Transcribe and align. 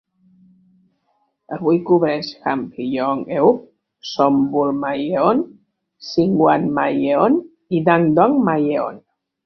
Avui 1.57 1.77
cobreix 1.89 2.27
Hampyeong-eub, 2.45 3.57
Sonbul-myeon, 4.15 5.39
Singwang-myeon 6.09 7.41
i 7.79 7.85
Dadong-myeon. 7.91 8.97